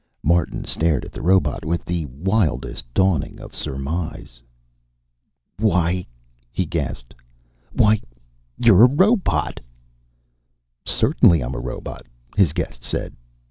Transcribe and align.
Martin 0.23 0.63
stared 0.65 1.05
at 1.05 1.11
the 1.11 1.21
robot 1.21 1.63
with 1.63 1.85
the 1.85 2.07
wildest 2.07 2.91
dawning 2.91 3.39
of 3.39 3.53
surmise. 3.53 4.41
"Why" 5.59 6.07
he 6.51 6.65
gasped. 6.65 7.13
"Why 7.71 8.01
you're 8.57 8.83
a 8.85 8.89
robot!" 8.89 9.59
"Certainly 10.87 11.41
I'm 11.41 11.53
a 11.53 11.59
robot," 11.59 12.07
his 12.35 12.51
guest 12.51 12.83
said. 12.83 13.13